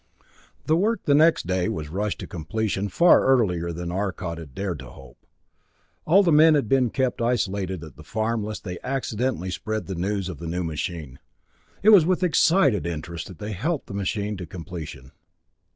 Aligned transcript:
The 0.65 0.75
work 0.75 1.03
the 1.05 1.13
next 1.13 1.45
day 1.45 1.69
was 1.69 1.89
rushed 1.91 2.17
to 2.21 2.25
completion 2.27 2.89
far 2.89 3.23
earlier 3.23 3.71
than 3.71 3.91
Arcot 3.91 4.39
had 4.39 4.55
dared 4.55 4.79
to 4.79 4.89
hope. 4.89 5.27
All 6.07 6.23
the 6.23 6.31
men 6.31 6.55
had 6.55 6.67
been 6.67 6.89
kept 6.89 7.21
isolated 7.21 7.83
at 7.83 7.97
the 7.97 8.03
farm, 8.03 8.43
lest 8.43 8.63
they 8.63 8.79
accidentally 8.83 9.51
spread 9.51 9.85
the 9.85 9.93
news 9.93 10.27
of 10.27 10.39
the 10.39 10.47
new 10.47 10.63
machine. 10.63 11.19
It 11.83 11.89
was 11.89 12.03
with 12.03 12.23
excited 12.23 12.87
interest 12.87 13.27
that 13.27 13.37
they 13.37 13.51
helped 13.51 13.85
the 13.85 13.93
machine 13.93 14.37
to 14.37 14.47
completion. 14.47 15.11